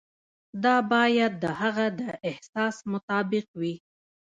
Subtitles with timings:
[0.63, 3.75] دا باید د هغه د احساس مطابق وي.